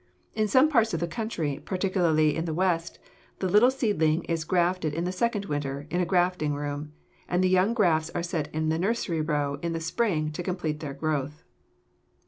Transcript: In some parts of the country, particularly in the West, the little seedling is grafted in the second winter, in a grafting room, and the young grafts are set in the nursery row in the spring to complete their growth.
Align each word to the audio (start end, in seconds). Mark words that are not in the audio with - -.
In 0.33 0.47
some 0.47 0.67
parts 0.67 0.95
of 0.95 0.99
the 0.99 1.05
country, 1.05 1.61
particularly 1.63 2.35
in 2.35 2.45
the 2.45 2.55
West, 2.55 2.97
the 3.37 3.47
little 3.47 3.69
seedling 3.69 4.23
is 4.23 4.45
grafted 4.45 4.95
in 4.95 5.03
the 5.03 5.11
second 5.11 5.45
winter, 5.45 5.85
in 5.91 6.01
a 6.01 6.07
grafting 6.07 6.55
room, 6.55 6.91
and 7.29 7.43
the 7.43 7.47
young 7.49 7.75
grafts 7.75 8.09
are 8.15 8.23
set 8.23 8.51
in 8.51 8.69
the 8.69 8.79
nursery 8.79 9.21
row 9.21 9.59
in 9.61 9.73
the 9.73 9.79
spring 9.79 10.31
to 10.31 10.41
complete 10.41 10.79
their 10.79 10.95
growth. 10.95 11.43